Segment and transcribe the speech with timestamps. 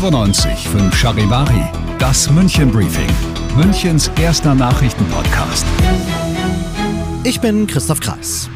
[0.00, 1.62] 95 5 Charivari,
[1.98, 3.10] das München Briefing,
[3.54, 5.66] Münchens erster Nachrichtenpodcast.
[7.22, 8.48] Ich bin Christoph Kreis.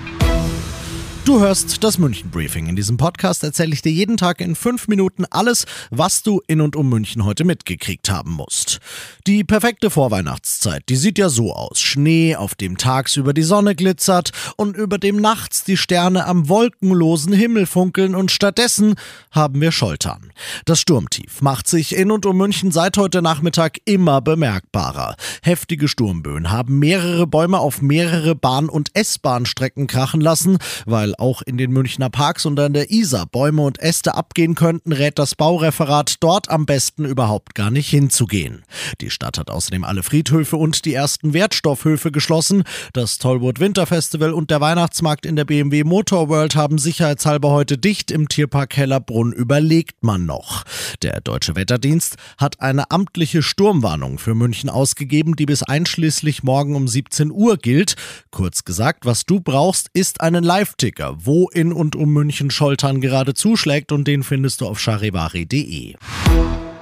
[1.24, 2.66] Du hörst das München Briefing.
[2.66, 6.60] In diesem Podcast erzähle ich dir jeden Tag in fünf Minuten alles, was du in
[6.60, 8.78] und um München heute mitgekriegt haben musst.
[9.27, 11.80] Die perfekte Vorweihnachtszeit, die sieht ja so aus.
[11.80, 17.33] Schnee, auf dem tagsüber die Sonne glitzert und über dem nachts die Sterne am wolkenlosen
[17.33, 18.94] Himmel funkeln und stattdessen
[19.31, 20.31] haben wir Scholtern.
[20.66, 25.16] Das Sturmtief macht sich in und um München seit heute Nachmittag immer bemerkbarer.
[25.42, 31.57] Heftige Sturmböen haben mehrere Bäume auf mehrere Bahn- und S-Bahn-Strecken krachen lassen, weil auch in
[31.57, 36.17] den Münchner Parks und an der Isar Bäume und Äste abgehen könnten, rät das Baureferat
[36.21, 38.65] dort am besten überhaupt gar nicht hinzugehen.
[39.01, 42.65] Die Stadt hat außerdem alle Friedhöfe und die ersten Wertstoffhöfe geschlossen.
[42.93, 48.11] Das Tollwood Winterfestival und der Weihnachtsmarkt in der BMW Motor World haben sicherheitshalber heute dicht
[48.11, 50.65] im Tierpark Hellerbrunn überlegt man noch.
[51.03, 56.89] Der Deutsche Wetterdienst hat eine amtliche Sturmwarnung für München ausgegeben, die bis einschließlich morgen um
[56.89, 57.97] 17 Uhr gilt.
[58.31, 63.34] Kurz gesagt, was du brauchst, ist einen Live-Ticker, wo in und um München Scholtern gerade
[63.34, 65.94] zuschlägt und den findest du auf charivari.de.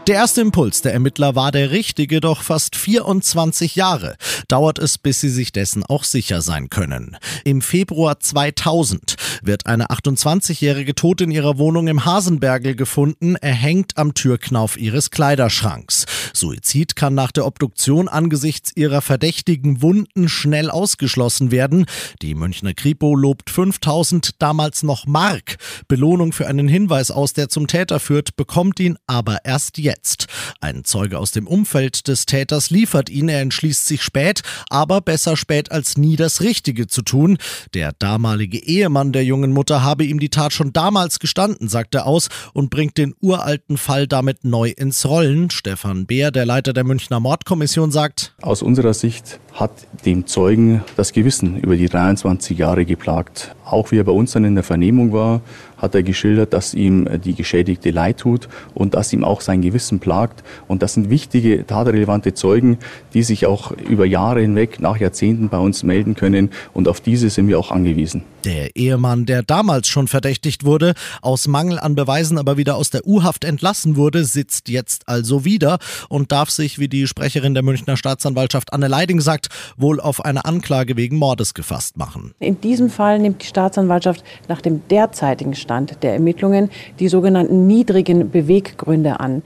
[0.09, 4.17] Der erste Impuls der Ermittler war der richtige, doch fast 24 Jahre
[4.49, 7.17] dauert es, bis sie sich dessen auch sicher sein können.
[7.45, 14.15] Im Februar 2000 wird eine 28-jährige tot in ihrer Wohnung im Hasenbergel gefunden, erhängt am
[14.15, 16.07] Türknauf ihres Kleiderschranks.
[16.33, 21.87] Suizid kann nach der Obduktion angesichts ihrer verdächtigen Wunden schnell ausgeschlossen werden.
[22.21, 25.57] Die Münchner Kripo lobt 5000 damals noch Mark.
[25.89, 30.27] Belohnung für einen Hinweis aus, der zum Täter führt, bekommt ihn aber erst jetzt.
[30.61, 35.37] Ein Zeuge aus dem Umfeld des Täters liefert ihn, er entschließt sich spät, aber besser
[35.37, 37.39] spät als nie das Richtige zu tun.
[37.75, 42.07] Der damalige Ehemann der jungen Mutter habe ihm die Tat schon damals gestanden, sagt er
[42.07, 45.51] aus und bringt den uralten Fall damit neu ins Rollen.
[45.51, 49.73] Stefan Beer, der Leiter der Münchner Mordkommission, sagt, aus unserer Sicht hat
[50.05, 53.55] dem Zeugen das Gewissen über die 23 Jahre geplagt.
[53.65, 55.41] Auch wie er bei uns dann in der Vernehmung war,
[55.83, 59.99] hat er geschildert, dass ihm die Geschädigte leid tut und dass ihm auch sein Gewissen
[59.99, 60.45] plagt.
[60.69, 62.79] Und das sind wichtige, tatrelevante Zeugen,
[63.15, 66.51] die sich auch über Jahre hinweg, nach Jahrzehnten bei uns melden können.
[66.73, 68.23] Und auf diese sind wir auch angewiesen.
[68.45, 73.07] Der Ehemann, der damals schon verdächtigt wurde, aus Mangel an Beweisen aber wieder aus der
[73.07, 77.97] U-Haft entlassen wurde, sitzt jetzt also wieder und darf sich, wie die Sprecherin der Münchner
[77.97, 79.42] Staatsanwaltschaft Anne Leiding sagt,
[79.77, 82.33] wohl auf eine Anklage wegen Mordes gefasst machen.
[82.39, 88.31] In diesem Fall nimmt die Staatsanwaltschaft nach dem derzeitigen Stand der Ermittlungen die sogenannten niedrigen
[88.31, 89.43] Beweggründe an.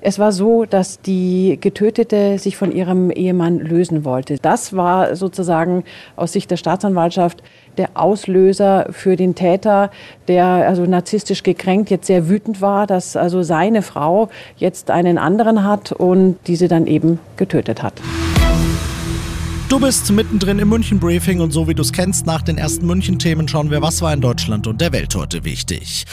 [0.00, 4.36] Es war so, dass die Getötete sich von ihrem Ehemann lösen wollte.
[4.40, 5.82] Das war sozusagen
[6.14, 7.42] aus Sicht der Staatsanwaltschaft
[7.78, 9.90] der Auslöser für den Täter,
[10.28, 15.64] der also narzisstisch gekränkt jetzt sehr wütend war, dass also seine Frau jetzt einen anderen
[15.64, 17.94] hat und diese dann eben getötet hat.
[19.68, 23.46] Du bist mittendrin im München-Briefing und so wie du es kennst, nach den ersten München-Themen
[23.48, 26.06] schauen wir, was war in Deutschland und der Welt heute wichtig.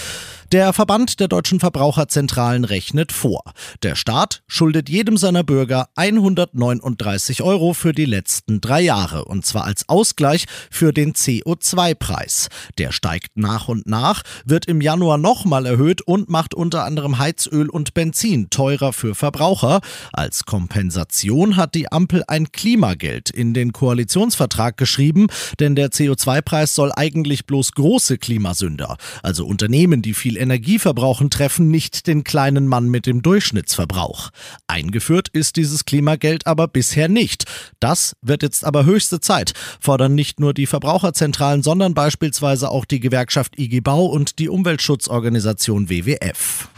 [0.51, 3.41] Der Verband der deutschen Verbraucherzentralen rechnet vor.
[3.81, 9.65] Der Staat schuldet jedem seiner Bürger 139 Euro für die letzten drei Jahre und zwar
[9.65, 12.49] als Ausgleich für den CO2-Preis.
[12.77, 17.67] Der steigt nach und nach, wird im Januar nochmal erhöht und macht unter anderem Heizöl
[17.67, 19.81] und Benzin teurer für Verbraucher.
[20.13, 25.25] Als Kompensation hat die Ampel ein Klimageld in den Koalitionsvertrag geschrieben,
[25.59, 31.69] denn der CO2-Preis soll eigentlich bloß große Klimasünder, also Unternehmen, die viel Energie verbrauchen, treffen
[31.69, 34.31] nicht den kleinen Mann mit dem Durchschnittsverbrauch.
[34.67, 37.45] Eingeführt ist dieses Klimageld aber bisher nicht.
[37.79, 42.99] Das wird jetzt aber höchste Zeit, fordern nicht nur die Verbraucherzentralen, sondern beispielsweise auch die
[42.99, 46.69] Gewerkschaft IG Bau und die Umweltschutzorganisation WWF.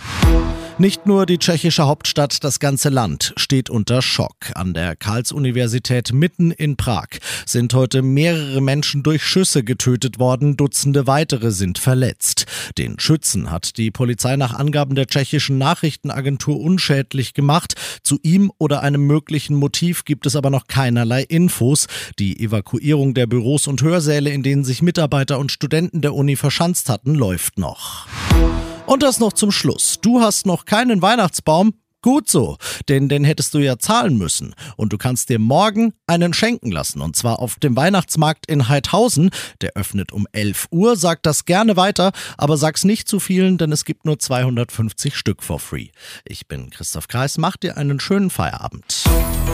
[0.79, 4.35] Nicht nur die tschechische Hauptstadt, das ganze Land steht unter Schock.
[4.53, 7.07] An der Karls-Universität mitten in Prag
[7.47, 12.45] sind heute mehrere Menschen durch Schüsse getötet worden, Dutzende weitere sind verletzt.
[12.77, 17.73] Den Schützen hat die Polizei nach Angaben der tschechischen Nachrichtenagentur unschädlich gemacht.
[18.03, 21.87] Zu ihm oder einem möglichen Motiv gibt es aber noch keinerlei Infos.
[22.19, 26.87] Die Evakuierung der Büros und Hörsäle, in denen sich Mitarbeiter und Studenten der Uni verschanzt
[26.87, 28.05] hatten, läuft noch.
[28.87, 29.99] Und das noch zum Schluss.
[30.01, 31.73] Du hast noch keinen Weihnachtsbaum?
[32.01, 32.57] Gut so,
[32.89, 34.53] denn den hättest du ja zahlen müssen.
[34.75, 37.01] Und du kannst dir morgen einen schenken lassen.
[37.01, 39.31] Und zwar auf dem Weihnachtsmarkt in Heidhausen.
[39.61, 40.95] Der öffnet um 11 Uhr.
[40.95, 45.43] Sag das gerne weiter, aber sag's nicht zu vielen, denn es gibt nur 250 Stück
[45.43, 45.89] for free.
[46.23, 47.37] Ich bin Christoph Kreis.
[47.37, 49.03] Mach dir einen schönen Feierabend.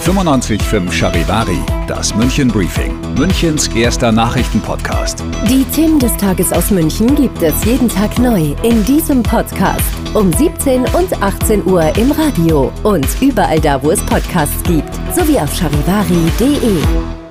[0.03, 2.99] 95.5 Charivari, das München Briefing.
[3.15, 5.23] Münchens erster Nachrichtenpodcast.
[5.47, 9.85] Die Themen des Tages aus München gibt es jeden Tag neu in diesem Podcast.
[10.13, 15.37] Um 17 und 18 Uhr im Radio und überall da, wo es Podcasts gibt, sowie
[15.37, 17.22] auf charivari.de.